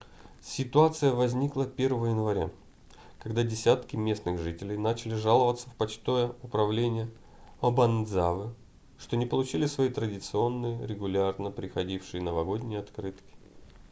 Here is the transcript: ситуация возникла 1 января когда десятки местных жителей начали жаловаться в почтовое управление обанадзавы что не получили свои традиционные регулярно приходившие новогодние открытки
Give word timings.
ситуация 0.41 1.11
возникла 1.13 1.65
1 1.65 1.89
января 2.07 2.49
когда 3.19 3.43
десятки 3.43 3.95
местных 3.95 4.39
жителей 4.41 4.75
начали 4.75 5.13
жаловаться 5.13 5.69
в 5.69 5.75
почтовое 5.75 6.33
управление 6.41 7.07
обанадзавы 7.61 8.51
что 8.97 9.15
не 9.15 9.27
получили 9.27 9.67
свои 9.67 9.89
традиционные 9.89 10.87
регулярно 10.87 11.51
приходившие 11.51 12.23
новогодние 12.23 12.79
открытки 12.79 13.31